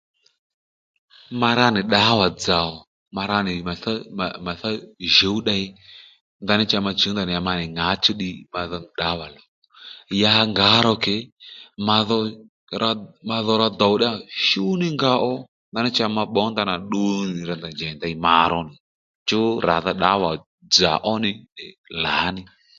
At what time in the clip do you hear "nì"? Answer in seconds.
1.75-1.81, 3.45-3.51, 17.31-17.39, 18.15-18.21, 18.69-18.75, 21.23-21.29